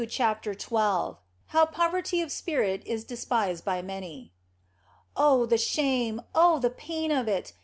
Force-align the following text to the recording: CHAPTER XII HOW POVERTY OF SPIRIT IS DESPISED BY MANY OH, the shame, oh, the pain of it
CHAPTER 0.09 0.57
XII 0.57 1.19
HOW 1.51 1.65
POVERTY 1.71 2.21
OF 2.21 2.31
SPIRIT 2.31 2.81
IS 2.87 3.03
DESPISED 3.03 3.63
BY 3.63 3.83
MANY 3.83 4.33
OH, 5.15 5.45
the 5.45 5.59
shame, 5.59 6.23
oh, 6.33 6.57
the 6.57 6.71
pain 6.71 7.11
of 7.11 7.27
it 7.27 7.53